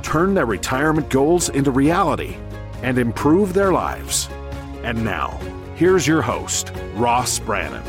[0.00, 2.36] turn their retirement goals into reality,
[2.82, 4.28] and improve their lives.
[4.82, 5.38] And now,
[5.76, 7.84] here's your host, Ross Brannan.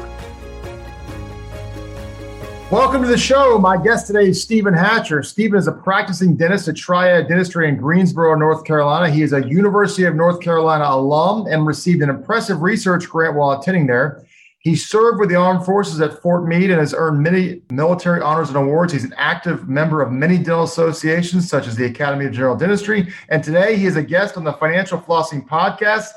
[2.71, 3.57] Welcome to the show.
[3.57, 5.23] My guest today is Stephen Hatcher.
[5.23, 9.09] Stephen is a practicing dentist at Triad Dentistry in Greensboro, North Carolina.
[9.09, 13.59] He is a University of North Carolina alum and received an impressive research grant while
[13.59, 14.23] attending there.
[14.61, 18.49] He served with the armed forces at Fort Meade and has earned many military honors
[18.49, 18.93] and awards.
[18.93, 23.11] He's an active member of many dental associations, such as the Academy of General Dentistry.
[23.29, 26.09] And today he is a guest on the Financial Flossing Podcast.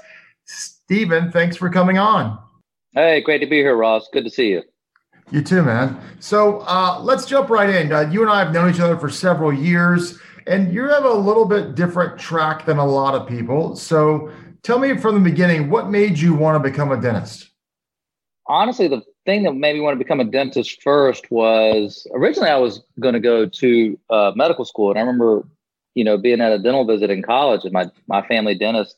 [0.44, 2.38] Stephen, thanks for coming on.
[2.92, 4.08] Hey, great to be here, Ross.
[4.12, 4.62] Good to see you.
[5.30, 5.98] You too, man.
[6.20, 7.90] So uh, let's jump right in.
[7.90, 11.14] Uh, you and I have known each other for several years, and you have a
[11.14, 13.74] little bit different track than a lot of people.
[13.74, 14.30] So
[14.62, 17.52] tell me from the beginning, what made you want to become a dentist?
[18.46, 22.56] Honestly, the thing that made me want to become a dentist first was originally I
[22.56, 25.46] was going to go to uh, medical school, and I remember,
[25.94, 28.96] you know, being at a dental visit in college, and my my family dentist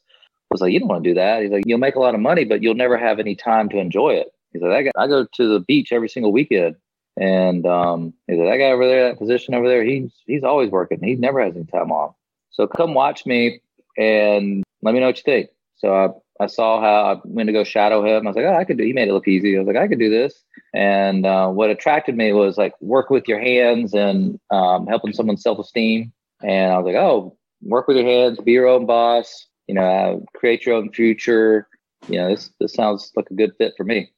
[0.51, 2.21] was like, "You don't want to do that." He's like, "You'll make a lot of
[2.21, 5.49] money, but you'll never have any time to enjoy it." He's like, "I, go to
[5.49, 6.77] the beach every single weekend."
[7.19, 10.71] And um, he's like, that guy over there, that physician over there, he's he's always
[10.71, 11.03] working.
[11.03, 12.15] He never has any time off.
[12.51, 13.61] So come watch me
[13.97, 15.51] and let me know what you think.
[15.77, 16.09] So I
[16.41, 18.27] I saw how I went to go shadow him.
[18.27, 18.85] I was like, oh, I could do.
[18.85, 19.57] He made it look easy.
[19.57, 20.43] I was like, I could do this.
[20.75, 25.43] And uh, what attracted me was like work with your hands and um, helping someone's
[25.43, 26.13] self esteem.
[26.43, 29.47] And I was like, oh, work with your hands, be your own boss.
[29.67, 31.69] You know, create your own future.
[32.09, 34.13] You know, this this sounds like a good fit for me.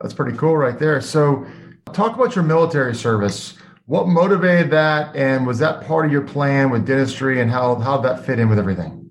[0.00, 1.00] That's pretty cool, right there.
[1.00, 1.46] So,
[1.92, 3.54] talk about your military service.
[3.86, 7.98] What motivated that, and was that part of your plan with dentistry, and how how
[7.98, 9.10] that fit in with everything?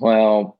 [0.00, 0.58] Well,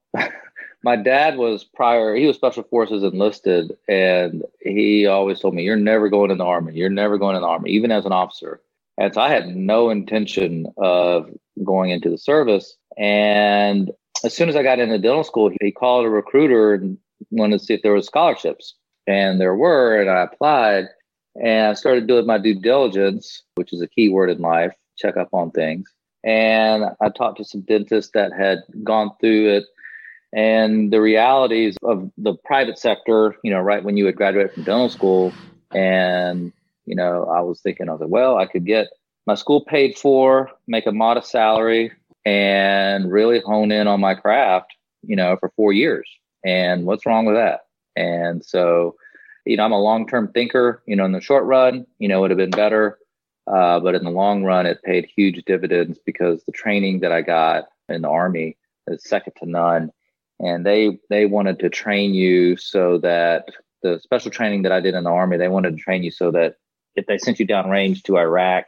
[0.82, 5.76] my dad was prior he was special forces enlisted and he always told me you're
[5.76, 6.74] never going in the army.
[6.74, 8.60] You're never going in the army even as an officer.
[8.98, 11.30] And so i had no intention of
[11.64, 12.76] going into the service.
[12.98, 13.90] And
[14.24, 16.98] as soon as i got into dental school he called a recruiter and
[17.30, 18.74] wanted to see if there were scholarships.
[19.06, 20.86] And there were and i applied
[21.36, 25.16] and i started doing my due diligence which is a key word in life check
[25.16, 25.92] up on things.
[26.24, 29.64] And i talked to some dentists that had gone through it
[30.32, 34.64] and the realities of the private sector, you know, right when you would graduate from
[34.64, 35.32] dental school.
[35.74, 36.52] And,
[36.86, 38.88] you know, I was thinking, I was like, well, I could get
[39.26, 41.92] my school paid for, make a modest salary,
[42.24, 46.08] and really hone in on my craft, you know, for four years.
[46.44, 47.60] And what's wrong with that?
[47.94, 48.96] And so,
[49.44, 52.18] you know, I'm a long term thinker, you know, in the short run, you know,
[52.18, 52.98] it would have been better.
[53.46, 57.22] Uh, but in the long run, it paid huge dividends because the training that I
[57.22, 58.56] got in the Army
[58.86, 59.90] is second to none
[60.42, 63.46] and they they wanted to train you so that
[63.82, 66.30] the special training that I did in the army, they wanted to train you so
[66.32, 66.56] that
[66.94, 68.66] if they sent you down range to Iraq,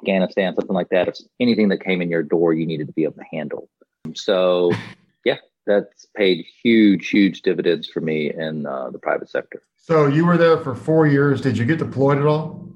[0.00, 3.04] Afghanistan, something like that, if anything that came in your door, you needed to be
[3.04, 3.68] able to handle.
[4.14, 4.72] So,
[5.24, 9.62] yeah, that's paid huge, huge dividends for me in uh, the private sector.
[9.76, 11.40] So you were there for four years.
[11.40, 12.66] Did you get deployed at all?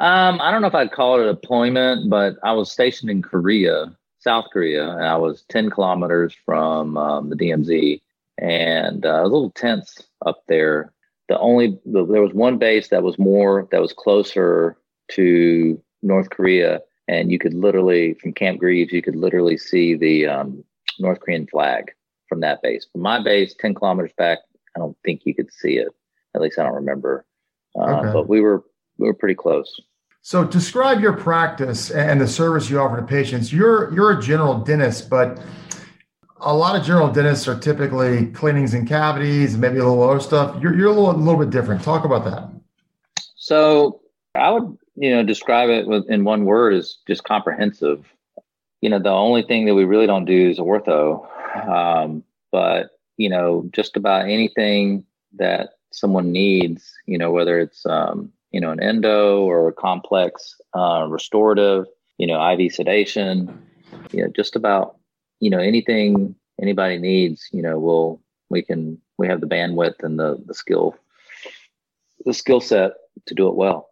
[0.00, 3.22] Um, I don't know if I'd call it a deployment, but I was stationed in
[3.22, 8.00] Korea South Korea, and I was 10 kilometers from um, the DMZ,
[8.38, 10.92] and uh, a little tense up there.
[11.28, 14.76] The only the, there was one base that was more that was closer
[15.12, 20.26] to North Korea, and you could literally from Camp Greaves, you could literally see the
[20.26, 20.64] um,
[20.98, 21.92] North Korean flag
[22.28, 22.86] from that base.
[22.90, 24.38] From my base, 10 kilometers back,
[24.76, 25.88] I don't think you could see it.
[26.34, 27.24] At least I don't remember.
[27.78, 28.12] Uh, okay.
[28.12, 28.64] But we were
[28.98, 29.80] we were pretty close.
[30.28, 33.50] So describe your practice and the service you offer to patients.
[33.50, 35.40] You're you're a general dentist, but
[36.42, 40.54] a lot of general dentists are typically cleanings and cavities, maybe a little other stuff.
[40.60, 41.82] You're you're a little, a little bit different.
[41.82, 42.50] Talk about that.
[43.36, 44.02] So
[44.34, 48.04] I would you know describe it with, in one word is just comprehensive.
[48.82, 51.26] You know, the only thing that we really don't do is ortho,
[51.66, 52.22] um,
[52.52, 58.60] but you know, just about anything that someone needs, you know, whether it's um, you
[58.60, 61.86] know, an endo or a complex uh, restorative,
[62.18, 63.58] you know, IV sedation,
[64.12, 64.96] you know, just about,
[65.40, 70.18] you know, anything anybody needs, you know, we'll, we can, we have the bandwidth and
[70.18, 70.96] the, the skill,
[72.24, 72.92] the skill set
[73.26, 73.88] to do it well.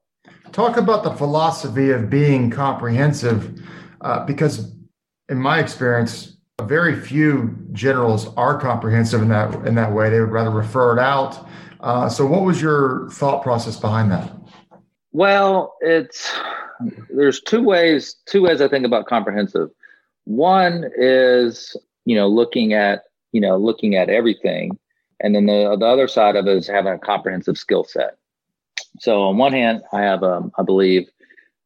[0.53, 3.61] Talk about the philosophy of being comprehensive,
[4.01, 4.73] uh, because
[5.29, 10.09] In my experience, very few generals are comprehensive in that in that way.
[10.09, 11.47] They would rather refer it out.
[11.81, 14.33] Uh, so, what was your thought process behind that?
[15.17, 16.31] Well, it's
[17.09, 19.71] there's two ways two ways I think about comprehensive.
[20.25, 21.75] One is
[22.05, 24.79] you know looking at you know looking at everything,
[25.21, 28.19] and then the the other side of it is having a comprehensive skill set.
[29.01, 31.09] So on one hand, I have um, I believe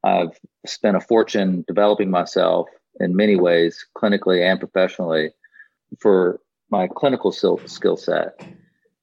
[0.05, 2.69] I've spent a fortune developing myself
[3.00, 5.32] in many ways, clinically and professionally,
[5.99, 6.38] for
[6.70, 8.47] my clinical skill set,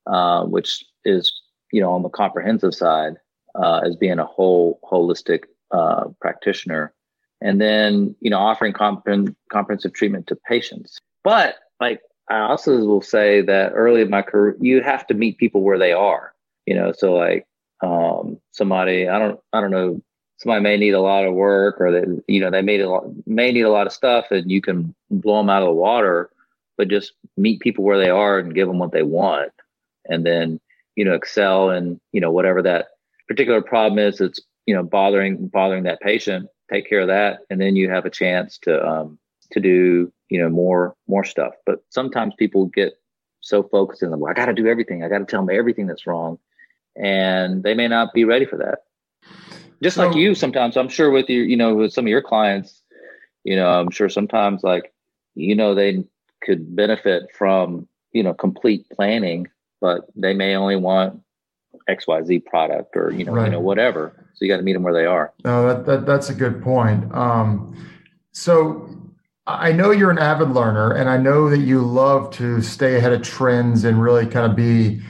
[0.06, 1.34] uh, which is
[1.74, 3.18] you know on the comprehensive side
[3.62, 6.94] uh, as being a whole holistic uh, practitioner,
[7.42, 11.00] and then you know offering compre- comprehensive treatment to patients.
[11.24, 15.38] But like I also will say that early in my career, you have to meet
[15.38, 16.34] people where they are.
[16.66, 17.46] You know, so like
[17.82, 20.02] um, somebody I don't I don't know
[20.38, 23.06] somebody may need a lot of work or they you know they may a lot,
[23.26, 26.30] may need a lot of stuff and you can blow them out of the water
[26.78, 29.52] but just meet people where they are and give them what they want
[30.06, 30.60] and then
[30.96, 32.88] you know excel and you know whatever that
[33.28, 37.62] particular problem is it's you know bothering bothering that patient take care of that and
[37.62, 39.18] then you have a chance to um
[39.52, 41.54] to do you know more more stuff.
[41.66, 42.94] But sometimes people get
[43.42, 45.04] so focused in the well, i got to do everything.
[45.04, 46.40] I got to tell them everything that's wrong
[46.98, 48.80] and they may not be ready for that.
[49.82, 52.22] Just so, like you sometimes i'm sure with your you know with some of your
[52.22, 52.82] clients
[53.44, 54.92] you know i'm sure sometimes like
[55.36, 56.04] you know they
[56.42, 59.48] could benefit from you know complete planning
[59.80, 61.22] but they may only want
[61.90, 63.46] xyz product or you know right.
[63.46, 66.06] you know whatever so you got to meet them where they are no that, that
[66.06, 67.76] that's a good point um,
[68.32, 68.90] so
[69.46, 73.14] i know you're an avid learner and i know that you love to stay ahead
[73.14, 75.02] of trends and really kind of be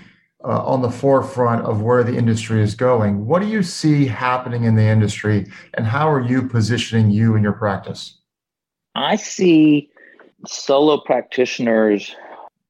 [0.44, 3.26] uh, on the forefront of where the industry is going.
[3.26, 7.44] What do you see happening in the industry, and how are you positioning you in
[7.44, 8.18] your practice?
[8.96, 9.90] I see
[10.46, 12.16] solo practitioners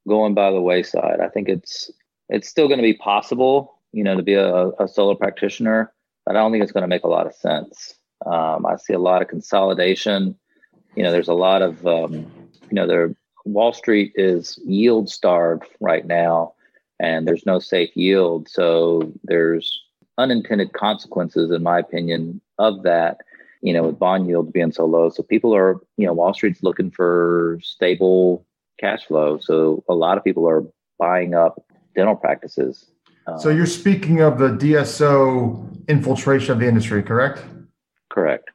[0.08, 1.20] going by the wayside.
[1.22, 1.92] I think it's
[2.30, 5.92] it's still going to be possible, you know, to be a, a solo practitioner,
[6.24, 7.96] but I don't think it's going to make a lot of sense.
[8.28, 10.38] Um, I see a lot of consolidation.
[10.96, 13.16] You know, there's a lot of um, you know, there
[13.46, 16.54] Wall Street is yield starved right now
[17.00, 18.48] and there's no safe yield.
[18.48, 19.82] So there's
[20.20, 23.18] unintended consequences, in my opinion, of that.
[23.62, 26.62] You know, with bond yields being so low, so people are, you know, Wall Street's
[26.62, 28.46] looking for stable
[28.80, 29.40] cash flow.
[29.40, 30.64] So a lot of people are
[31.00, 31.66] buying up
[31.96, 32.92] dental practices.
[33.40, 37.44] So you're speaking of the DSO infiltration of the industry, correct?
[38.10, 38.50] Correct.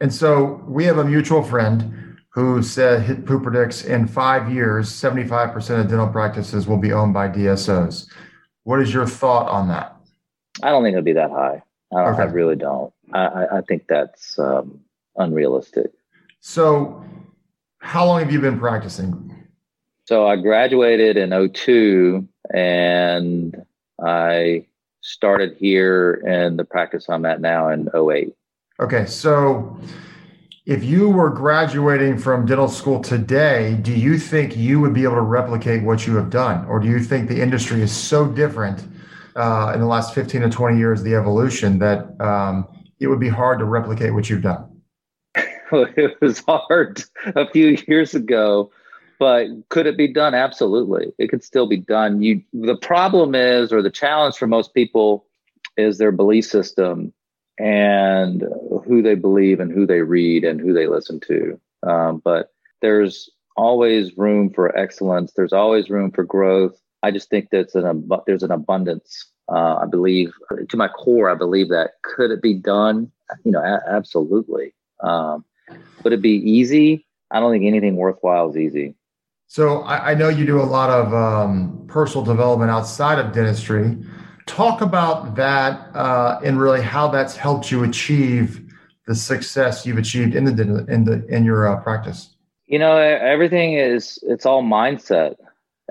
[0.00, 5.80] And so we have a mutual friend who said who predicts in five years, 75%
[5.80, 8.10] of dental practices will be owned by DSOs.
[8.64, 9.94] What is your thought on that?
[10.62, 11.62] I don't think it'll be that high.
[11.94, 12.22] I, okay.
[12.22, 12.92] I really don't.
[13.12, 14.80] I, I think that's um,
[15.16, 15.92] unrealistic.
[16.40, 17.04] So,
[17.78, 19.46] how long have you been practicing?
[20.06, 23.64] So, I graduated in 02 and
[24.04, 24.66] I
[25.00, 28.34] started here in the practice I'm at now in 08.
[28.80, 29.06] Okay.
[29.06, 29.78] So,
[30.66, 35.16] if you were graduating from dental school today, do you think you would be able
[35.16, 36.64] to replicate what you have done?
[36.66, 38.86] Or do you think the industry is so different
[39.36, 42.66] uh, in the last 15 to 20 years, the evolution, that um,
[42.98, 44.80] it would be hard to replicate what you've done?
[45.72, 48.70] it was hard a few years ago,
[49.18, 50.34] but could it be done?
[50.34, 51.12] Absolutely.
[51.18, 52.22] It could still be done.
[52.22, 55.26] You, the problem is, or the challenge for most people
[55.76, 57.12] is their belief system
[57.58, 58.44] and
[58.84, 61.60] who they believe and who they read and who they listen to.
[61.82, 65.32] Um, but there's always room for excellence.
[65.32, 66.80] There's always room for growth.
[67.02, 69.26] I just think that's an ab- there's an abundance.
[69.48, 70.32] Uh, I believe
[70.68, 73.10] to my core, I believe that could it be done?
[73.44, 74.74] You know, a- absolutely.
[75.00, 75.44] Um,
[76.02, 77.06] would it be easy?
[77.30, 78.94] I don't think anything worthwhile is easy.
[79.46, 83.96] So I, I know you do a lot of um, personal development outside of dentistry.
[84.46, 88.60] Talk about that uh, and really how that's helped you achieve
[89.06, 92.34] the success you've achieved in the in the in your uh, practice.
[92.66, 95.36] You know, everything is it's all mindset,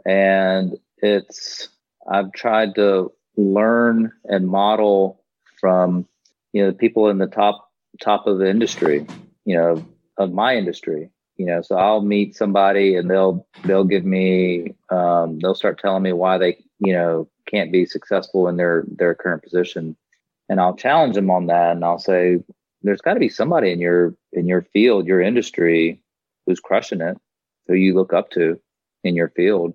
[0.06, 1.70] and it's
[2.12, 5.24] I've tried to learn and model
[5.60, 6.08] from
[6.52, 7.70] you know the people in the top
[8.02, 9.06] top of the industry,
[9.46, 9.86] you know,
[10.18, 11.10] of my industry.
[11.44, 16.02] You know, so I'll meet somebody and they'll they'll give me um, they'll start telling
[16.02, 19.98] me why they you know can't be successful in their their current position.
[20.48, 22.40] And i'll challenge them on that and i'll say
[22.82, 26.02] there's got to be somebody in your in your field your industry
[26.46, 27.18] who's crushing it
[27.68, 28.58] who you look up to
[29.04, 29.74] in your field.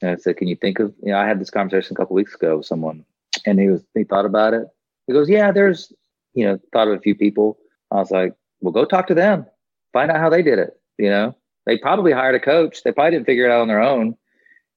[0.00, 2.14] And i said can you think of you know i had this conversation a couple
[2.14, 3.04] weeks ago with someone
[3.44, 4.68] and he was he thought about it.
[5.08, 5.92] He goes yeah there's
[6.34, 7.58] you know thought of a few people.
[7.90, 9.46] I was like well go talk to them.
[9.92, 11.34] Find out how they did it you know
[11.68, 12.82] they probably hired a coach.
[12.82, 14.16] They probably didn't figure it out on their own.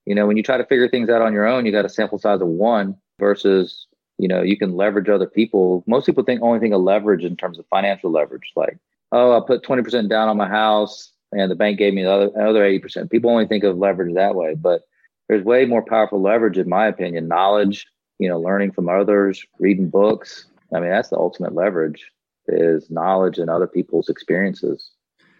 [0.04, 1.88] You know, when you try to figure things out on your own, you got a
[1.88, 3.86] sample size of one versus,
[4.18, 5.82] you know, you can leverage other people.
[5.86, 8.78] Most people think only think of leverage in terms of financial leverage, like,
[9.10, 12.30] oh, I put 20% down on my house and the bank gave me the other,
[12.34, 13.10] another 80%.
[13.10, 14.82] People only think of leverage that way, but
[15.30, 17.26] there's way more powerful leverage, in my opinion.
[17.26, 17.86] Knowledge,
[18.18, 20.46] you know, learning from others, reading books.
[20.74, 22.10] I mean, that's the ultimate leverage
[22.48, 24.90] is knowledge and other people's experiences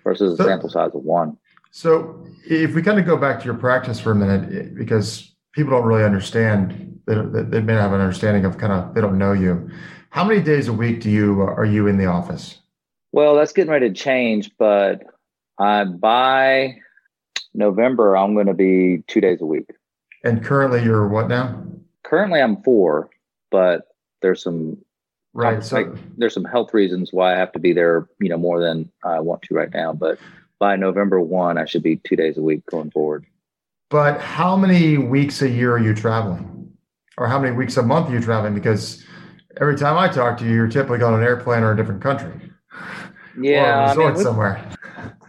[0.04, 1.37] versus a sample size of one.
[1.71, 5.35] So, if we kind of go back to your practice for a minute, eh, because
[5.52, 9.18] people don't really understand, they, they may have an understanding of kind of they don't
[9.18, 9.71] know you.
[10.11, 12.59] How many days a week do you uh, are you in the office?
[13.12, 15.02] Well, that's getting ready to change, but
[15.59, 16.76] I by
[17.54, 19.71] November I'm going to be two days a week.
[20.25, 21.62] And currently, you're what now?
[22.04, 23.11] Currently, I'm four,
[23.50, 23.88] but
[24.21, 24.78] there's some
[25.35, 25.62] right.
[25.62, 28.61] So like, there's some health reasons why I have to be there, you know, more
[28.61, 29.93] than I want to right now.
[29.93, 30.19] But
[30.59, 33.27] by November 1, I should be two days a week going forward.
[33.91, 36.73] But how many weeks a year are you traveling?
[37.19, 38.55] Or how many weeks a month are you traveling?
[38.55, 39.05] Because
[39.61, 42.33] every time I talk to you, you're typically on an airplane or a different country.
[43.39, 43.87] Yeah.
[43.87, 44.71] Or resort I mean, somewhere.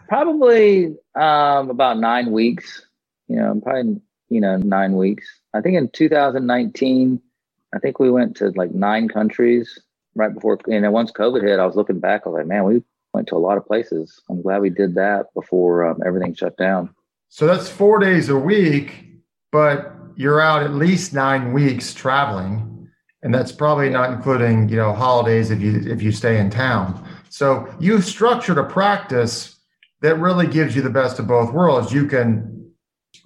[0.07, 2.86] Probably um, about nine weeks.
[3.27, 5.27] You know, probably, you know, nine weeks.
[5.53, 7.22] I think in 2019,
[7.74, 9.79] I think we went to like nine countries
[10.15, 12.63] right before, and then once COVID hit, I was looking back, I was like, man,
[12.63, 14.22] we went to a lot of places.
[14.29, 16.93] I'm glad we did that before um, everything shut down.
[17.29, 19.05] So that's four days a week,
[19.51, 22.89] but you're out at least nine weeks traveling,
[23.22, 27.08] and that's probably not including you know holidays if you if you stay in town.
[27.29, 29.55] So you've structured a practice
[30.01, 31.91] that really gives you the best of both worlds.
[31.91, 32.72] You can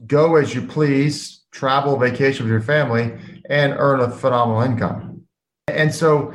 [0.06, 3.18] go as you please, travel, vacation with your family,
[3.50, 5.24] and earn a phenomenal income.
[5.68, 6.34] And so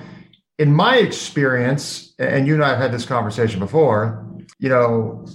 [0.59, 4.27] in my experience, and you and I have had this conversation before,
[4.59, 5.27] you know,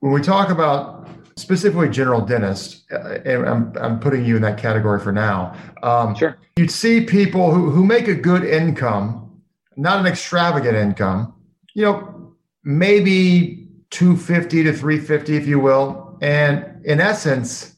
[0.00, 4.58] when we talk about specifically general dentist, uh, and I'm, I'm putting you in that
[4.58, 5.56] category for now.
[5.82, 6.36] Um, sure.
[6.56, 9.42] You'd see people who, who make a good income,
[9.76, 11.34] not an extravagant income,
[11.74, 16.18] you know, maybe 250 to 350, if you will.
[16.20, 17.76] And in essence,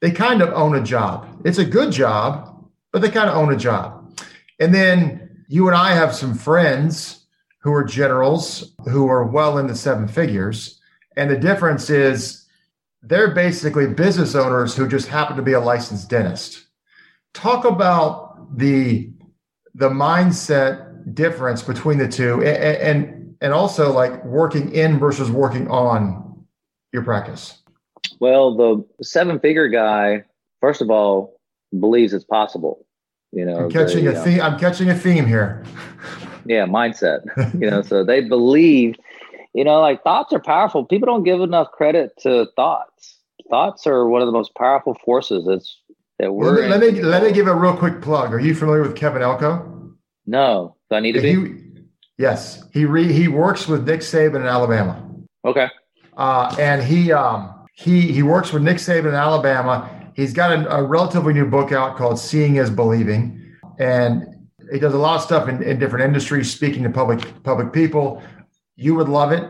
[0.00, 1.42] they kind of own a job.
[1.44, 4.20] It's a good job, but they kind of own a job.
[4.60, 5.21] And then
[5.52, 7.26] you and I have some friends
[7.58, 10.80] who are generals who are well in the seven figures.
[11.14, 12.46] And the difference is
[13.02, 16.64] they're basically business owners who just happen to be a licensed dentist.
[17.34, 19.12] Talk about the
[19.74, 25.68] the mindset difference between the two and, and and also like working in versus working
[25.68, 26.46] on
[26.94, 27.60] your practice.
[28.20, 30.24] Well, the seven figure guy,
[30.62, 31.38] first of all,
[31.78, 32.86] believes it's possible.
[33.32, 34.40] You know, I'm catching they, a theme.
[34.40, 35.64] I'm catching a theme here.
[36.44, 37.22] yeah, mindset.
[37.60, 38.96] you know, so they believe.
[39.54, 40.84] You know, like thoughts are powerful.
[40.84, 43.18] People don't give enough credit to thoughts.
[43.50, 45.46] Thoughts are one of the most powerful forces.
[45.46, 45.78] It's
[46.18, 46.68] that we're.
[46.68, 48.32] Let me let me, let me give a real quick plug.
[48.32, 49.94] Are you familiar with Kevin Elko?
[50.26, 51.34] No, do I need to be?
[51.34, 51.54] He,
[52.18, 55.06] yes, he re, he works with Nick Saban in Alabama.
[55.44, 55.68] Okay.
[56.16, 60.76] Uh, and he um he he works with Nick Saban in Alabama He's got a,
[60.76, 63.56] a, relatively new book out called Seeing is Believing.
[63.78, 67.72] And he does a lot of stuff in, in different industries, speaking to public public
[67.72, 68.22] people.
[68.76, 69.48] You would love it.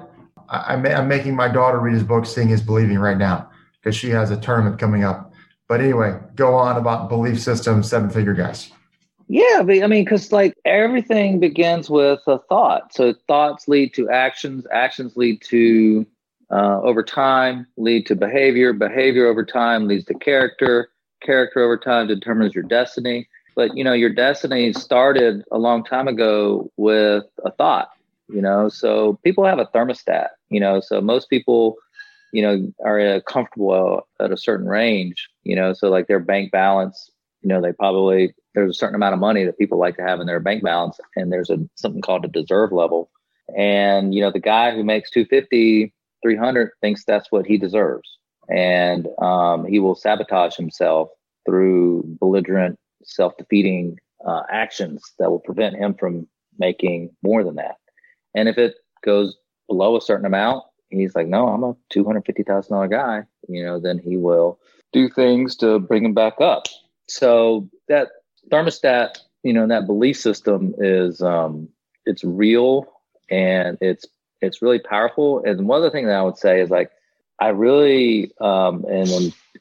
[0.49, 3.49] I, am making my daughter read his book, Seeing is Believing, right now
[3.83, 5.33] because she has a tournament coming up.
[5.69, 8.71] But anyway, go on about belief systems, seven figure guys.
[9.29, 12.95] Yeah, but I mean, because like everything begins with a thought.
[12.95, 16.07] So thoughts lead to actions, actions lead to
[16.53, 18.73] uh, over time lead to behavior.
[18.73, 20.91] Behavior over time leads to character.
[21.23, 23.29] Character over time determines your destiny.
[23.57, 27.91] But you know, your destiny started a long time ago with a thought.
[28.29, 30.29] You know, so people have a thermostat.
[30.51, 31.77] You know, so most people,
[32.33, 35.29] you know, are comfortable at a certain range.
[35.45, 37.11] You know, so like their bank balance.
[37.41, 40.21] You know, they probably there's a certain amount of money that people like to have
[40.21, 43.11] in their bank balance, and there's a something called a deserve level.
[43.57, 45.93] And you know, the guy who makes 250
[46.23, 48.19] 300 thinks that's what he deserves.
[48.49, 51.11] And um, he will sabotage himself
[51.47, 56.27] through belligerent, self defeating uh, actions that will prevent him from
[56.59, 57.77] making more than that.
[58.35, 58.75] And if it
[59.05, 59.37] goes
[59.69, 64.17] below a certain amount, he's like, no, I'm a $250,000 guy, you know, then he
[64.17, 64.59] will
[64.93, 66.67] do things to bring him back up.
[67.09, 68.09] So that
[68.51, 71.69] thermostat, you know, that belief system is, um,
[72.05, 72.87] it's real
[73.31, 74.07] and it's
[74.43, 75.43] it's really powerful.
[75.45, 76.91] And one other thing that I would say is like,
[77.39, 79.09] I really um, am,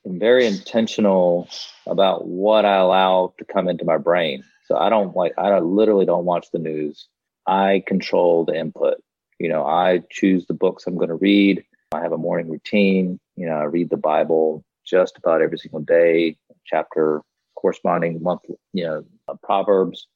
[0.05, 1.47] am very intentional
[1.87, 4.43] about what I allow to come into my brain.
[4.65, 7.07] So I don't like, I literally don't watch the news.
[7.47, 9.01] I control the input.
[9.39, 11.63] You know, I choose the books I'm going to read.
[11.91, 13.19] I have a morning routine.
[13.35, 17.21] You know, I read the Bible just about every single day, chapter
[17.55, 18.41] corresponding month,
[18.73, 20.07] you know, uh, Proverbs.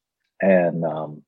[0.42, 1.24] And, um,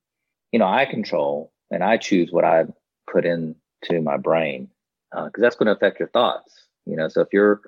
[0.52, 2.64] you know, I control and I choose what I
[3.10, 4.68] put into my brain
[5.10, 6.66] because uh, that's going to affect your thoughts.
[6.86, 7.60] You know, so if you're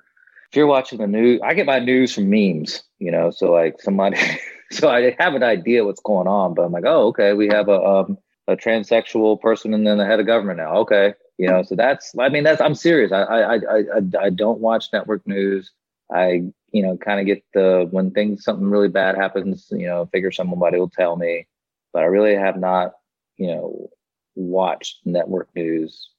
[0.49, 2.83] if you're watching the news, I get my news from memes.
[2.99, 4.17] You know, so like somebody,
[4.71, 7.69] so I have an idea what's going on, but I'm like, oh, okay, we have
[7.69, 8.17] a um,
[8.47, 10.75] a transsexual person and then the head of government now.
[10.77, 13.11] Okay, you know, so that's I mean that's I'm serious.
[13.11, 15.71] I I I I, I don't watch network news.
[16.13, 20.07] I you know kind of get the when things something really bad happens, you know,
[20.07, 21.47] figure somebody will tell me,
[21.93, 22.93] but I really have not
[23.37, 23.89] you know
[24.35, 26.09] watched network news.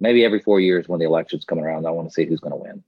[0.00, 2.52] Maybe every four years when the election's coming around, I want to see who's going
[2.52, 2.82] to win.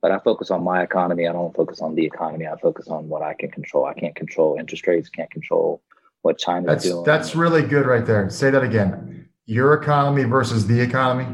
[0.00, 1.28] But I focus on my economy.
[1.28, 2.46] I don't focus on the economy.
[2.46, 3.84] I focus on what I can control.
[3.86, 5.08] I can't control interest rates.
[5.08, 5.82] Can't control
[6.22, 7.04] what China's that's, doing.
[7.04, 8.28] That's really good right there.
[8.30, 9.28] Say that again.
[9.46, 11.26] Your economy versus the economy.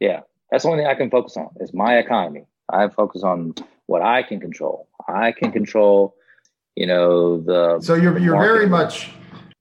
[0.00, 2.46] Yeah, that's the only thing I can focus on is my economy.
[2.70, 3.54] I focus on
[3.86, 4.88] what I can control.
[5.08, 6.14] I can control,
[6.74, 7.80] you know, the.
[7.80, 9.10] So you're you're very much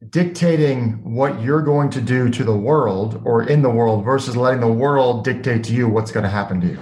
[0.09, 4.61] dictating what you're going to do to the world or in the world versus letting
[4.61, 6.79] the world dictate to you what's going to happen to you.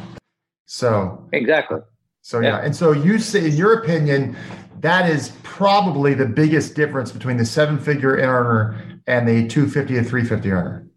[0.65, 1.79] So exactly.
[2.21, 2.49] So yeah.
[2.49, 2.65] yeah.
[2.65, 4.35] And so you say in your opinion,
[4.79, 10.03] that is probably the biggest difference between the seven figure earner and the 250 to
[10.03, 10.87] 350 earner.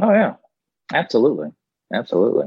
[0.00, 0.34] Oh yeah.
[0.92, 1.48] Absolutely.
[1.92, 2.46] Absolutely.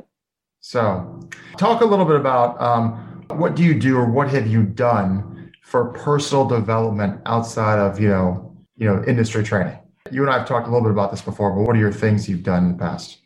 [0.59, 1.19] So
[1.57, 5.51] talk a little bit about um, what do you do or what have you done
[5.63, 8.50] for personal development outside of, you know,
[8.81, 9.77] you know, industry training.
[10.09, 11.91] You and I have talked a little bit about this before, but what are your
[11.91, 13.19] things you've done in the past?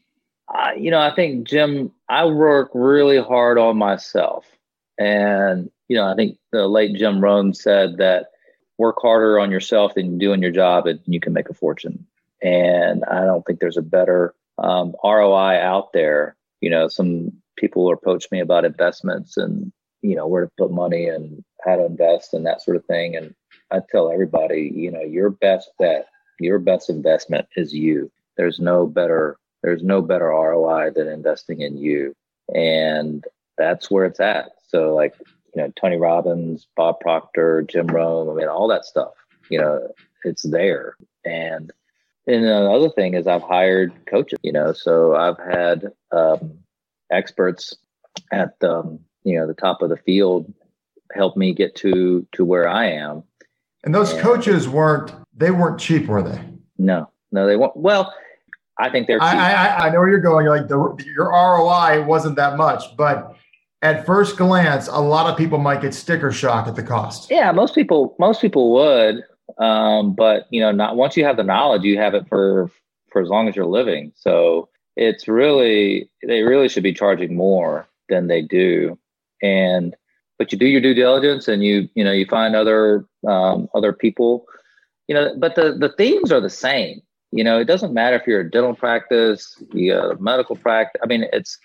[0.54, 4.46] Uh, you know, I think Jim, I work really hard on myself,
[5.00, 8.28] and you know, I think the late Jim Rohn said that
[8.78, 12.06] work harder on yourself than doing your job, and you can make a fortune.
[12.44, 16.36] And I don't think there's a better um, ROI out there.
[16.60, 19.72] You know, some people approach me about investments and
[20.02, 23.16] you know where to put money and how to invest and that sort of thing.
[23.16, 23.34] And
[23.72, 26.08] I tell everybody, you know, your best bet,
[26.40, 28.12] your best investment is you.
[28.38, 32.14] There's no better, there's no better ROI than investing in you.
[32.54, 33.24] And
[33.58, 34.52] that's where it's at.
[34.68, 35.16] So like,
[35.56, 39.14] you know, Tony Robbins, Bob Proctor, Jim Rohn, I mean, all that stuff,
[39.50, 39.88] you know,
[40.24, 40.96] it's there.
[41.24, 41.72] And
[42.28, 46.58] and the other thing is I've hired coaches, you know, so I've had um,
[47.12, 47.76] experts
[48.32, 50.52] at the, um, you know, the top of the field
[51.14, 53.24] help me get to to where I am
[53.86, 56.42] and those and coaches weren't they weren't cheap, were they?
[56.78, 57.78] No, no, they weren't.
[57.78, 58.14] Well,
[58.80, 59.22] I think they're.
[59.22, 60.48] I, I, I know where you're going.
[60.48, 60.78] Like the,
[61.16, 63.36] your ROI wasn't that much, but
[63.82, 67.30] at first glance, a lot of people might get sticker shock at the cost.
[67.30, 69.24] Yeah, most people most people would,
[69.58, 72.70] um, but you know, not once you have the knowledge, you have it for
[73.12, 74.12] for as long as you're living.
[74.16, 78.98] So it's really they really should be charging more than they do,
[79.42, 79.96] and
[80.38, 83.94] but you do your due diligence and you you know you find other um, other
[83.94, 84.46] people
[85.08, 87.02] you know but the the themes are the same.
[87.32, 91.02] You know it doesn't matter if you're a dental practice you got a medical practice
[91.04, 91.58] i mean it's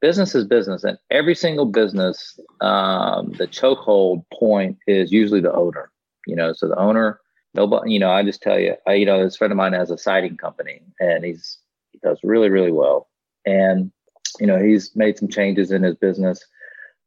[0.00, 5.92] business is business and every single business um, the chokehold point is usually the owner
[6.26, 7.20] you know so the owner
[7.54, 9.92] nobody you know i just tell you I, you know this friend of mine has
[9.92, 11.58] a siding company and he's
[11.92, 13.08] he does really really well.
[13.46, 13.92] And
[14.40, 16.44] you know he's made some changes in his business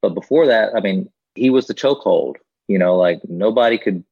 [0.06, 2.36] but before that, I mean, he was the chokehold.
[2.68, 4.04] You know, like nobody could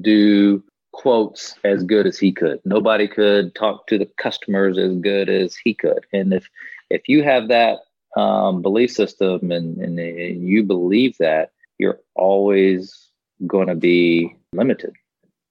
[0.00, 2.60] do quotes as good as he could.
[2.64, 6.06] Nobody could talk to the customers as good as he could.
[6.12, 6.48] And if
[6.88, 7.80] if you have that
[8.16, 13.08] um, belief system and, and, and you believe that, you're always
[13.46, 14.94] going to be limited.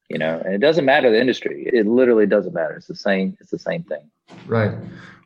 [0.10, 1.70] You know, and it doesn't matter the industry.
[1.72, 2.76] It literally doesn't matter.
[2.76, 3.38] It's the same.
[3.42, 4.10] It's the same thing.
[4.48, 4.72] Right.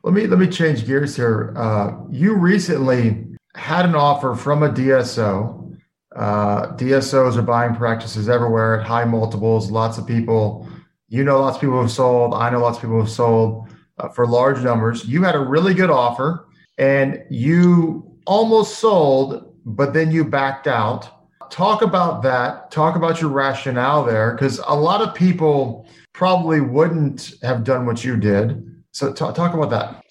[0.02, 1.54] Let me let me change gears here.
[1.56, 5.76] Uh, you recently had an offer from a DSO.
[6.14, 9.70] Uh, DSOs are buying practices everywhere at high multiples.
[9.70, 10.68] Lots of people,
[11.08, 12.34] you know, lots of people have sold.
[12.34, 15.04] I know lots of people have sold uh, for large numbers.
[15.04, 16.46] You had a really good offer
[16.78, 21.10] and you almost sold, but then you backed out.
[21.50, 22.70] Talk about that.
[22.70, 28.02] Talk about your rationale there, because a lot of people probably wouldn't have done what
[28.02, 28.68] you did.
[28.92, 30.04] So, t- talk about that.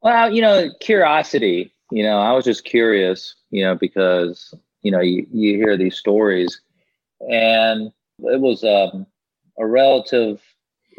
[0.00, 5.00] Well, you know, curiosity you know, I was just curious, you know, because, you know,
[5.00, 6.60] you, you hear these stories
[7.20, 9.06] and it was um,
[9.58, 10.40] a relative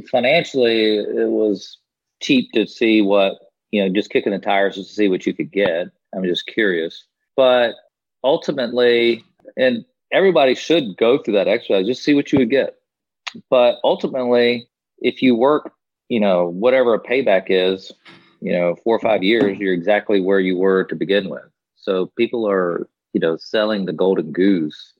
[0.09, 1.77] financially, it was
[2.21, 3.37] cheap to see what,
[3.71, 5.87] you know, just kicking the tires to see what you could get.
[6.15, 7.05] I'm just curious.
[7.35, 7.75] But
[8.23, 9.23] ultimately,
[9.57, 12.75] and everybody should go through that exercise, just see what you would get.
[13.49, 14.67] But ultimately,
[14.99, 15.73] if you work,
[16.09, 17.91] you know, whatever a payback is,
[18.41, 21.43] you know, four or five years, you're exactly where you were to begin with.
[21.75, 24.93] So people are, you know, selling the golden goose,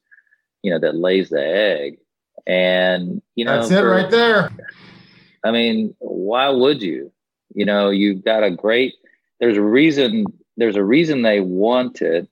[0.64, 1.98] you know, that lays the egg.
[2.46, 4.52] And, you know, that's it for, right there.
[5.44, 7.12] I mean, why would you?
[7.54, 8.94] You know, you've got a great,
[9.40, 12.28] there's a reason, there's a reason they want it.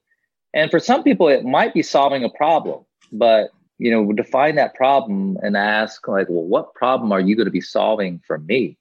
[0.54, 4.74] And for some people, it might be solving a problem, but you know, define that
[4.74, 8.78] problem and ask like, well, what problem are you going to be solving for me?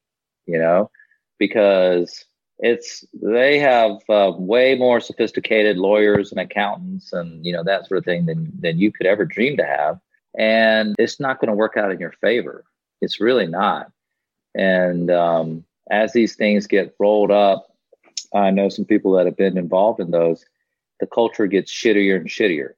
[0.47, 0.91] You know,
[1.39, 2.25] because
[2.59, 7.99] it's they have uh, way more sophisticated lawyers and accountants and you know that sort
[7.99, 9.99] of thing than than you could ever dream to have.
[10.37, 12.65] And it's not going to work out in your favor.
[13.01, 13.93] It's really not.
[14.55, 17.69] And um, as these things get rolled up
[18.35, 20.45] i know some people that have been involved in those
[21.01, 22.75] the culture gets shittier and shittier.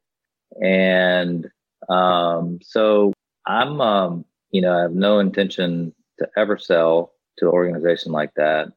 [0.63, 1.51] And
[1.89, 3.13] um, so
[3.47, 8.33] i'm um, you know i have no intention to ever sell to an organization like
[8.35, 8.73] that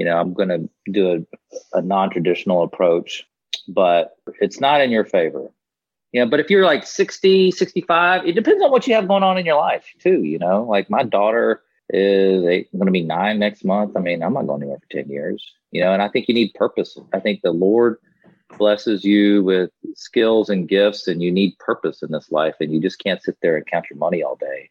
[0.00, 1.26] you know, I'm going to do
[1.72, 3.26] a, a non traditional approach,
[3.68, 5.50] but it's not in your favor.
[6.12, 9.22] You know, but if you're like 60, 65, it depends on what you have going
[9.22, 10.22] on in your life too.
[10.22, 12.42] You know, like my daughter is
[12.72, 13.94] going to be nine next month.
[13.94, 16.34] I mean, I'm not going anywhere for 10 years, you know, and I think you
[16.34, 16.98] need purpose.
[17.12, 17.98] I think the Lord
[18.56, 22.80] blesses you with skills and gifts and you need purpose in this life and you
[22.80, 24.70] just can't sit there and count your money all day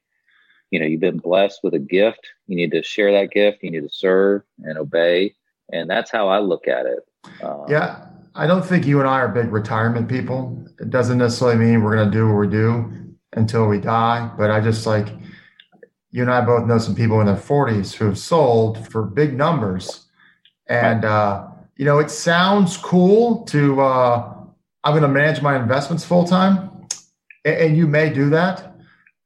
[0.71, 2.27] you know you've been blessed with a gift.
[2.47, 3.63] You need to share that gift.
[3.63, 5.35] You need to serve and obey.
[5.71, 6.99] And that's how i look at it.
[7.43, 8.05] Um, yeah.
[8.35, 10.65] I don't think you and i are big retirement people.
[10.79, 14.49] It doesn't necessarily mean we're going to do what we do until we die but
[14.49, 15.07] i just like
[16.09, 19.37] you and i both know some people in their 40s who have sold for big
[19.37, 20.07] numbers.
[20.65, 24.35] And uh, you know it sounds cool to uh,
[24.83, 26.69] i'm going to manage my investments full time
[27.45, 28.75] and you may do that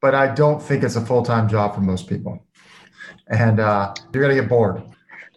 [0.04, 2.46] but I don't think it's a full time job for most people.
[3.28, 4.84] And uh, you're going to get bored.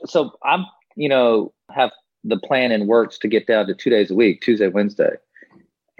[0.06, 1.92] So I'm, you know, have
[2.24, 5.12] the plan in works to get down to two days a week, Tuesday, Wednesday,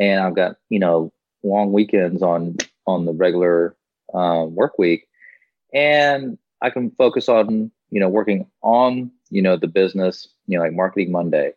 [0.01, 1.13] and I've got you know
[1.45, 2.57] long weekends on
[2.89, 3.77] on the regular
[4.13, 5.07] um, work week,
[5.73, 10.65] and I can focus on you know working on you know the business, you know,
[10.65, 11.53] like marketing Monday,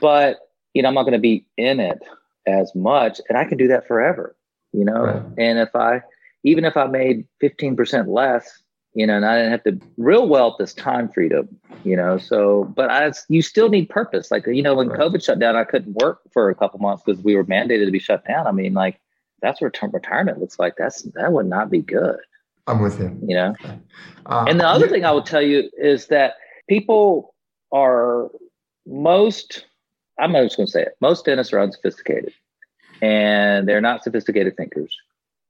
[0.00, 0.40] but
[0.74, 2.00] you know I'm not going to be in it
[2.48, 4.34] as much, and I can do that forever,
[4.72, 5.04] you know.
[5.04, 5.22] Right.
[5.38, 6.02] And if I
[6.44, 8.62] even if I made 15% less,
[8.94, 11.48] you know, and I didn't have to real wealth is time freedom,
[11.84, 12.18] you know.
[12.18, 14.30] So, but I, you still need purpose.
[14.30, 14.98] Like, you know, when right.
[14.98, 17.90] COVID shut down, I couldn't work for a couple months because we were mandated to
[17.90, 18.46] be shut down.
[18.46, 19.00] I mean, like,
[19.40, 20.74] that's what retirement looks like.
[20.76, 22.18] That's that would not be good.
[22.66, 23.16] I'm with you.
[23.24, 23.54] You know,
[24.26, 24.92] uh, and the other yeah.
[24.92, 26.34] thing I would tell you is that
[26.68, 27.34] people
[27.72, 28.30] are
[28.86, 29.64] most.
[30.18, 30.96] I'm just going to say it.
[31.00, 32.32] Most dentists are unsophisticated,
[33.00, 34.96] and they're not sophisticated thinkers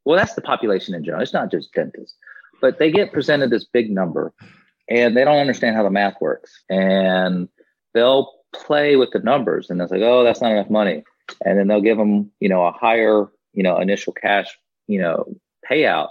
[0.05, 1.23] well, that's the population in general.
[1.23, 2.17] It's not just dentists,
[2.61, 4.33] but they get presented this big number
[4.89, 6.63] and they don't understand how the math works.
[6.71, 7.49] And
[7.95, 11.05] they'll play with the numbers and it's like, oh, that's not enough money.
[11.45, 14.57] And then they'll give them, you know, a higher, you know, initial cash,
[14.87, 15.27] you know,
[15.71, 16.09] payout.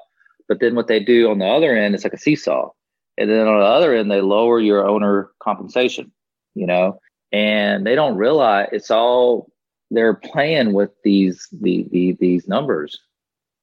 [0.47, 2.69] But then what they do on the other end, it's like a seesaw.
[3.17, 6.11] And then on the other end, they lower your owner compensation,
[6.53, 6.99] you know,
[7.31, 9.51] and they don't realize it's all
[9.89, 12.99] they're playing with these the, the these numbers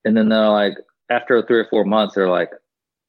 [0.04, 0.74] and then they're like,
[1.10, 2.50] after three or four months, they're like,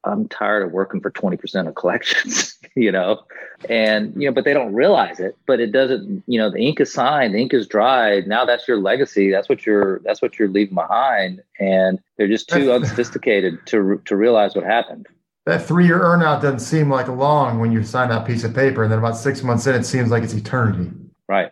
[0.06, 3.22] I'm tired of working for 20% of collections, you know?
[3.70, 6.80] And, you know, but they don't realize it, but it doesn't, you know, the ink
[6.80, 8.28] is signed, the ink is dried.
[8.28, 9.32] Now that's your legacy.
[9.32, 11.42] That's what you're, that's what you're leaving behind.
[11.60, 15.08] And they're just too unsophisticated to, to realize what happened.
[15.46, 18.84] That three year earnout doesn't seem like long when you sign that piece of paper.
[18.84, 20.92] And then about six months in, it seems like it's eternity.
[21.28, 21.52] Right.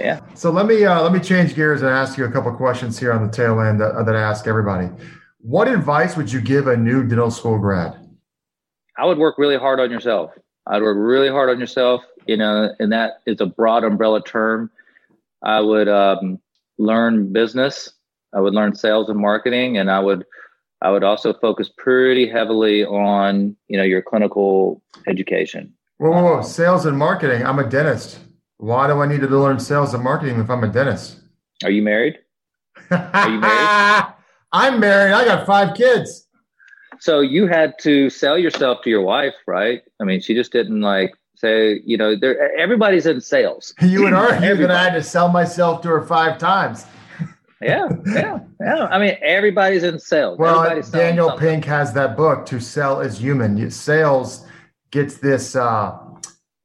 [0.00, 0.20] Yeah.
[0.34, 3.12] So let me uh, let me change gears and ask you a couple questions here
[3.12, 4.88] on the tail end that, that I ask everybody.
[5.38, 7.96] What advice would you give a new dental school grad?
[8.96, 10.32] I would work really hard on yourself.
[10.66, 12.02] I'd work really hard on yourself.
[12.26, 14.70] You know, and that is a broad umbrella term.
[15.42, 16.40] I would um,
[16.78, 17.92] learn business.
[18.32, 20.24] I would learn sales and marketing, and I would
[20.80, 25.72] I would also focus pretty heavily on you know your clinical education.
[25.98, 26.42] Whoa, whoa, whoa.
[26.42, 27.46] sales and marketing.
[27.46, 28.18] I'm a dentist.
[28.58, 31.20] Why do I need to learn sales and marketing if I'm a dentist?
[31.62, 32.18] Are you married?
[32.90, 34.14] Are you married?
[34.52, 35.12] I'm married.
[35.12, 36.28] I got five kids.
[37.00, 39.82] So you had to sell yourself to your wife, right?
[40.00, 43.74] I mean, she just didn't like say, you know, there everybody's in sales.
[43.82, 46.86] You would argue that I had to sell myself to her five times.
[47.60, 48.86] yeah, yeah, yeah.
[48.86, 50.38] I mean, everybody's in sales.
[50.38, 54.46] Well, Daniel Pink has that book, "To Sell Is Human." Sales
[54.90, 55.98] gets this uh,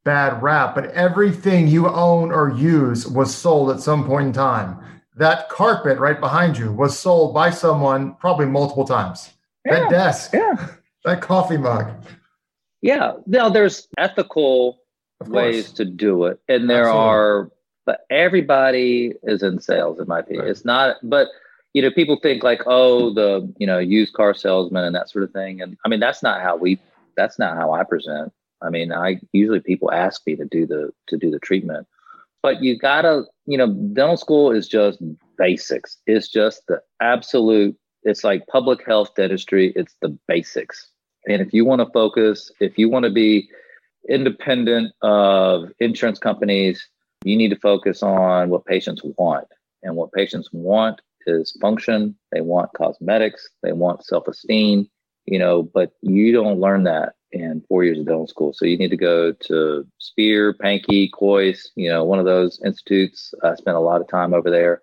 [0.09, 4.75] bad rap, but everything you own or use was sold at some point in time.
[5.15, 9.29] That carpet right behind you was sold by someone probably multiple times.
[9.67, 10.67] Yeah, that desk, yeah,
[11.05, 11.91] that coffee mug.
[12.81, 14.81] Yeah, now there's ethical
[15.27, 17.07] ways to do it, and there Absolutely.
[17.07, 17.51] are
[17.85, 20.45] but everybody is in sales in my opinion.
[20.45, 20.51] Right.
[20.51, 21.27] It's not, but
[21.73, 25.23] you know, people think like, oh, the you know, used car salesman and that sort
[25.23, 25.61] of thing.
[25.61, 26.79] And I mean, that's not how we.
[27.15, 28.33] That's not how I present.
[28.61, 31.87] I mean, I usually people ask me to do the to do the treatment,
[32.41, 34.99] but you gotta, you know, dental school is just
[35.37, 35.97] basics.
[36.07, 37.77] It's just the absolute.
[38.03, 39.73] It's like public health dentistry.
[39.75, 40.89] It's the basics.
[41.27, 43.49] And if you want to focus, if you want to be
[44.07, 46.87] independent of insurance companies,
[47.23, 49.47] you need to focus on what patients want.
[49.83, 52.15] And what patients want is function.
[52.31, 53.49] They want cosmetics.
[53.63, 54.89] They want self esteem,
[55.25, 58.53] you know, but you don't learn that in four years of dental school.
[58.53, 63.33] So you need to go to Spear, Pankey, Kois, you know, one of those institutes.
[63.43, 64.81] I spent a lot of time over there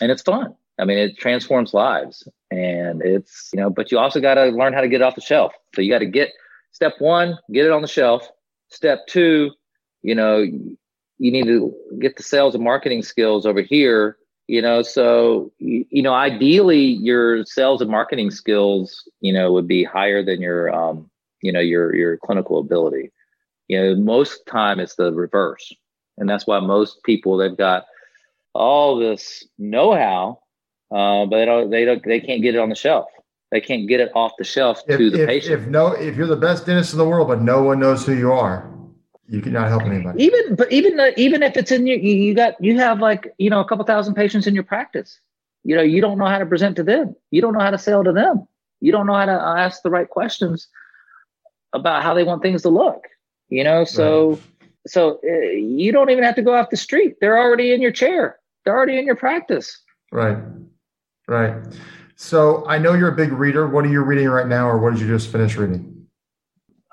[0.00, 0.54] and it's fun.
[0.78, 4.72] I mean, it transforms lives and it's, you know, but you also got to learn
[4.72, 5.52] how to get it off the shelf.
[5.74, 6.30] So you got to get
[6.72, 8.28] step one, get it on the shelf.
[8.68, 9.50] Step two,
[10.02, 14.16] you know, you need to get the sales and marketing skills over here
[14.46, 19.84] you know so you, know ideally your sales and marketing skills you know would be
[19.84, 21.09] higher than your um
[21.42, 23.10] you know your your clinical ability
[23.68, 25.72] you know most time it's the reverse
[26.18, 27.84] and that's why most people they've got
[28.54, 30.38] all this know-how
[30.90, 33.08] uh, but they don't they don't they can't get it on the shelf
[33.50, 36.16] they can't get it off the shelf if, to the if, patient if no if
[36.16, 38.70] you're the best dentist in the world but no one knows who you are
[39.30, 40.24] you cannot help anybody.
[40.24, 43.48] Even, but even uh, even if it's in your, you got you have like you
[43.48, 45.20] know a couple thousand patients in your practice.
[45.62, 47.14] You know, you don't know how to present to them.
[47.30, 48.48] You don't know how to sell to them.
[48.80, 50.66] You don't know how to ask the right questions
[51.72, 53.04] about how they want things to look.
[53.48, 54.42] You know, so right.
[54.86, 57.16] so uh, you don't even have to go off the street.
[57.20, 58.38] They're already in your chair.
[58.64, 59.76] They're already in your practice.
[60.12, 60.38] Right,
[61.26, 61.54] right.
[62.14, 63.66] So I know you're a big reader.
[63.66, 66.06] What are you reading right now, or what did you just finish reading?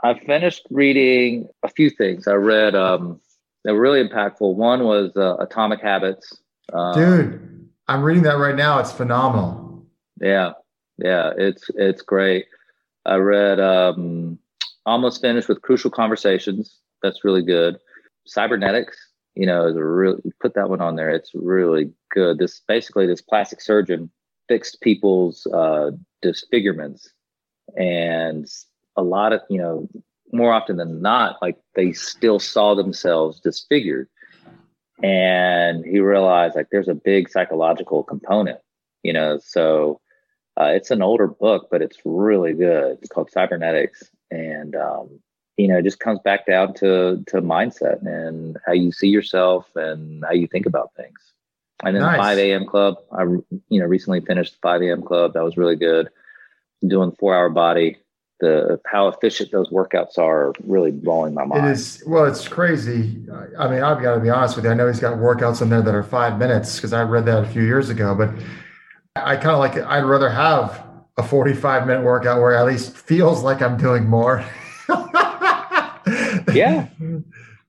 [0.03, 2.27] I finished reading a few things.
[2.27, 3.19] I read um,
[3.63, 4.55] they were really impactful.
[4.55, 6.41] One was uh, Atomic Habits.
[6.71, 8.79] Um, Dude, I'm reading that right now.
[8.79, 9.85] It's phenomenal.
[10.21, 10.53] Yeah,
[10.97, 12.45] yeah, it's it's great.
[13.05, 14.39] I read um,
[14.87, 16.79] almost finished with Crucial Conversations.
[17.03, 17.77] That's really good.
[18.25, 18.97] Cybernetics,
[19.35, 21.11] you know, is a really put that one on there.
[21.11, 22.39] It's really good.
[22.39, 24.09] This basically this plastic surgeon
[24.47, 27.09] fixed people's uh, disfigurements
[27.77, 28.47] and
[28.95, 29.87] a lot of you know
[30.31, 34.07] more often than not like they still saw themselves disfigured
[35.03, 38.59] and he realized like there's a big psychological component
[39.03, 39.99] you know so
[40.59, 45.09] uh, it's an older book but it's really good it's called cybernetics and um,
[45.57, 49.67] you know it just comes back down to to mindset and how you see yourself
[49.75, 51.33] and how you think about things
[51.83, 52.17] and then nice.
[52.17, 55.57] the 5 a.m club i you know recently finished the 5 a.m club that was
[55.57, 56.09] really good
[56.87, 57.97] doing four hour body
[58.39, 61.65] the how efficient those workouts are really blowing my mind.
[61.65, 63.17] It is well, it's crazy.
[63.57, 64.71] I mean, I've got to be honest with you.
[64.71, 67.43] I know he's got workouts in there that are five minutes because I read that
[67.43, 68.13] a few years ago.
[68.13, 68.29] But
[69.23, 69.85] I kind of like it.
[69.85, 70.83] I'd rather have
[71.17, 74.43] a forty-five minute workout where at least feels like I'm doing more.
[76.53, 76.87] yeah.
[76.99, 77.23] You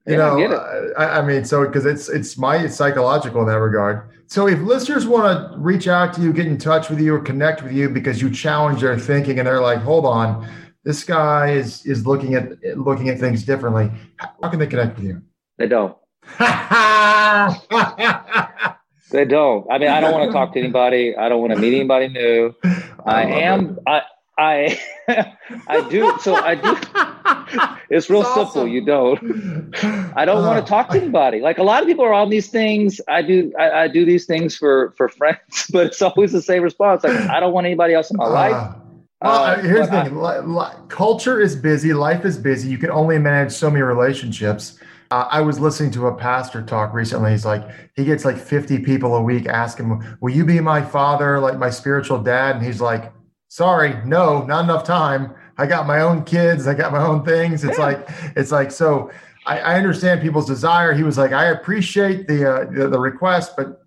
[0.06, 4.08] yeah, know, I, I, mean, so because it's it's my it's psychological in that regard.
[4.26, 7.20] So if listeners want to reach out to you, get in touch with you, or
[7.20, 10.48] connect with you because you challenge their thinking and they're like, hold on,
[10.82, 13.90] this guy is is looking at looking at things differently.
[14.16, 15.22] How can they connect with you?
[15.58, 15.94] They don't.
[19.10, 19.66] they don't.
[19.70, 21.16] I mean, I don't want to talk to anybody.
[21.16, 22.54] I don't want to meet anybody new.
[22.64, 23.78] I, I am.
[23.86, 24.02] I
[24.38, 24.80] I
[25.66, 26.16] I do.
[26.20, 26.76] So I do.
[27.90, 28.44] It's real awesome.
[28.44, 28.68] simple.
[28.68, 29.74] You don't.
[30.14, 31.40] I don't uh, want to talk to anybody.
[31.40, 33.00] Like a lot of people are on these things.
[33.08, 33.50] I do.
[33.58, 37.04] I, I, do these things for for friends, but it's always the same response.
[37.04, 38.74] Like I don't want anybody else in my uh, life.
[39.22, 42.68] Well, uh, here's the thing: I, li- culture is busy, life is busy.
[42.68, 44.78] You can only manage so many relationships.
[45.10, 47.30] Uh, I was listening to a pastor talk recently.
[47.30, 47.66] He's like,
[47.96, 51.70] he gets like 50 people a week asking, "Will you be my father, like my
[51.70, 53.12] spiritual dad?" And he's like,
[53.48, 55.34] sorry, no, not enough time.
[55.56, 56.66] I got my own kids.
[56.66, 57.64] I got my own things.
[57.64, 57.84] It's yeah.
[57.84, 59.10] like, it's like, so
[59.46, 60.92] I, I, understand people's desire.
[60.92, 63.82] He was like, I appreciate the, uh, the, the, request, but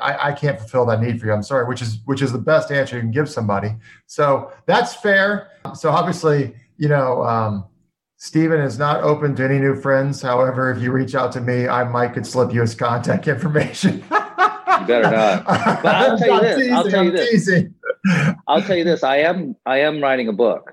[0.00, 1.32] I, I can't fulfill that need for you.
[1.32, 3.74] I'm sorry, which is, which is the best answer you can give somebody.
[4.06, 5.50] So that's fair.
[5.74, 7.66] So obviously, you know, um,
[8.18, 10.22] Stephen is not open to any new friends.
[10.22, 13.96] However, if you reach out to me, I might could slip you his contact information.
[13.98, 15.44] you better not.
[15.82, 16.56] But I'll tell you this.
[16.56, 17.30] Teasing, I'll tell you this.
[17.30, 17.74] Teasing.
[18.48, 19.02] I'll tell you this.
[19.02, 20.72] I am I am writing a book.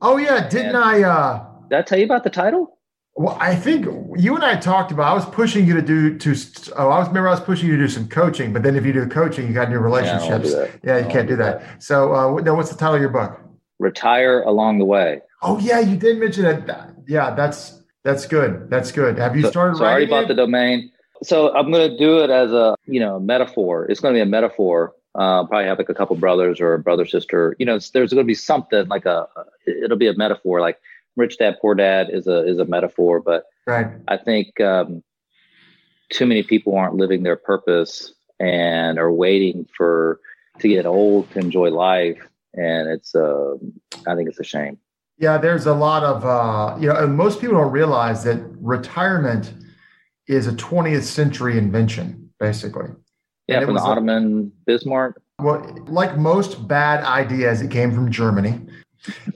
[0.00, 1.02] Oh yeah, didn't and I?
[1.02, 2.78] uh Did I tell you about the title?
[3.18, 3.86] Well, I think
[4.18, 5.10] you and I talked about.
[5.10, 6.36] I was pushing you to do to.
[6.76, 8.84] Oh, I was remember I was pushing you to do some coaching, but then if
[8.84, 10.52] you do coaching, you got new relationships.
[10.52, 11.60] Yeah, yeah you can't do that.
[11.60, 11.82] that.
[11.82, 13.40] So, uh, now what's the title of your book?
[13.78, 15.22] Retire along the way.
[15.46, 16.90] Oh yeah, you did mention that.
[17.06, 18.68] Yeah, that's that's good.
[18.68, 19.16] That's good.
[19.16, 19.76] Have you so, started?
[19.76, 20.90] So I already bought the domain.
[21.22, 23.86] So I'm going to do it as a you know metaphor.
[23.86, 24.92] It's going to be a metaphor.
[25.14, 27.54] Uh, probably have like a couple brothers or a brother sister.
[27.60, 29.28] You know, there's going to be something like a.
[29.66, 30.60] It'll be a metaphor.
[30.60, 30.80] Like
[31.14, 33.86] rich dad, poor dad is a is a metaphor, but right.
[34.08, 35.04] I think um,
[36.10, 40.18] too many people aren't living their purpose and are waiting for
[40.58, 42.18] to get old to enjoy life,
[42.54, 43.14] and it's.
[43.14, 43.54] Uh,
[44.08, 44.78] I think it's a shame.
[45.18, 49.52] Yeah, there's a lot of uh, you know, most people don't realize that retirement
[50.26, 52.90] is a 20th century invention, basically.
[53.46, 55.22] Yeah, from the Otto von like, Bismarck.
[55.38, 58.60] Well, like most bad ideas, it came from Germany.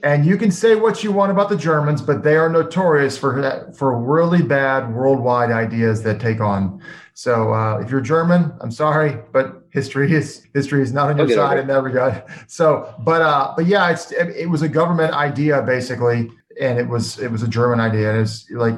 [0.03, 3.71] And you can say what you want about the Germans, but they are notorious for
[3.77, 6.81] for really bad worldwide ideas that take on.
[7.13, 11.25] So uh, if you're German, I'm sorry, but history is history is not on your
[11.25, 11.61] okay, side okay.
[11.61, 12.23] in that regard.
[12.47, 16.29] So, but uh, but yeah, it's it was a government idea basically,
[16.59, 18.11] and it was it was a German idea.
[18.11, 18.75] And it's like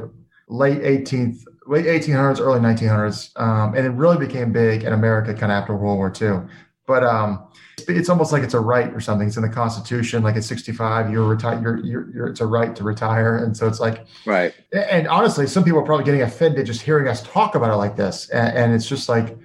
[0.47, 5.51] late 18th late 1800s, early 1900s, um, and it really became big in America kind
[5.51, 6.47] of after World War II.
[6.85, 7.47] But um,
[7.87, 9.27] it's almost like it's a right or something.
[9.27, 10.21] It's in the Constitution.
[10.21, 11.63] Like at 65, you're retired.
[11.63, 14.53] You're, you're, you're, it's a right to retire, and so it's like right.
[14.73, 17.95] And honestly, some people are probably getting offended just hearing us talk about it like
[17.95, 19.37] this, and, and it's just like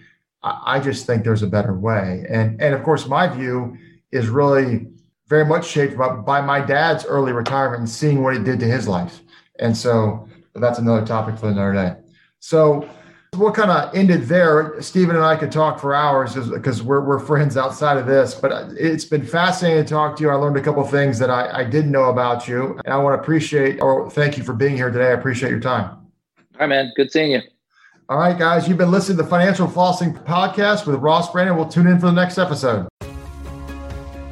[0.42, 2.24] I just think there's a better way.
[2.29, 3.77] And and of course, my view
[4.12, 4.87] is really
[5.29, 8.88] very much shaped by, my dad's early retirement and seeing what it did to his
[8.88, 9.20] life.
[9.59, 11.96] And so that's another topic for another day.
[12.40, 12.88] So
[13.37, 14.81] we'll kind of end it there.
[14.81, 18.72] Stephen and I could talk for hours because we're, we're friends outside of this, but
[18.79, 20.31] it's been fascinating to talk to you.
[20.31, 22.81] I learned a couple things that I, I didn't know about you.
[22.85, 25.09] And I want to appreciate or thank you for being here today.
[25.09, 25.90] I appreciate your time.
[25.90, 26.92] All right, man.
[26.96, 27.42] Good seeing you.
[28.11, 28.66] All right, guys.
[28.66, 31.57] You've been listening to the Financial Flossing Podcast with Ross Brannan.
[31.57, 32.88] We'll tune in for the next episode.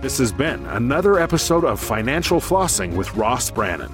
[0.01, 3.93] This has been another episode of Financial Flossing with Ross Brannan,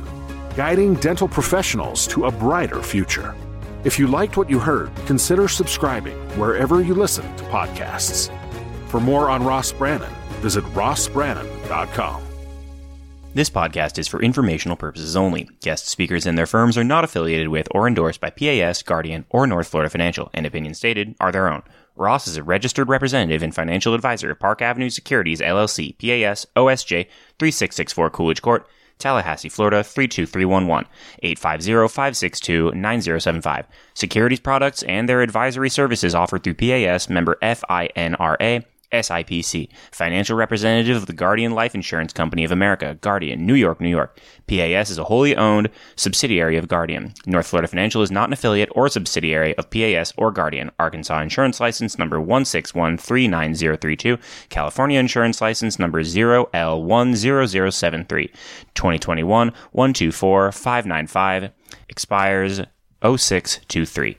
[0.54, 3.34] guiding dental professionals to a brighter future.
[3.82, 8.30] If you liked what you heard, consider subscribing wherever you listen to podcasts.
[8.86, 12.31] For more on Ross Brannan, visit rossbrannan.com.
[13.34, 15.48] This podcast is for informational purposes only.
[15.62, 19.46] Guest speakers and their firms are not affiliated with or endorsed by PAS, Guardian, or
[19.46, 21.62] North Florida Financial, and opinions stated are their own.
[21.96, 27.06] Ross is a registered representative and financial advisor of Park Avenue Securities LLC, PAS, OSJ,
[27.38, 28.68] 3664 Coolidge Court,
[28.98, 30.86] Tallahassee, Florida 32311,
[31.24, 33.64] 850-562-9075.
[33.94, 41.06] Securities products and their advisory services offered through PAS member FINRA SIPC, financial representative of
[41.06, 44.20] the Guardian Life Insurance Company of America, Guardian, New York, New York.
[44.46, 47.14] PAS is a wholly owned subsidiary of Guardian.
[47.26, 50.70] North Florida Financial is not an affiliate or subsidiary of PAS or Guardian.
[50.78, 58.30] Arkansas Insurance License number 161390032, California Insurance License number 0L10073,
[58.74, 61.50] 2021 124595,
[61.88, 62.60] expires
[63.02, 64.18] 0623.